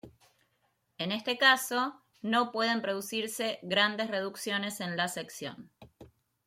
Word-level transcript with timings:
En 0.97 1.11
este 1.11 1.37
caso, 1.37 2.01
no 2.23 2.51
pueden 2.51 2.81
producirse 2.81 3.59
grandes 3.61 4.09
reducciones 4.09 4.81
en 4.81 4.97
la 4.97 5.07
sección. 5.07 5.69